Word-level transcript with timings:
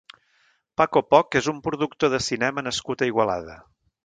Paco 0.81 1.03
Poch 1.11 1.37
és 1.41 1.49
un 1.53 1.59
productor 1.67 2.13
de 2.15 2.21
cinema 2.29 2.65
nascut 2.71 3.05
a 3.07 3.11
Igualada. 3.15 3.61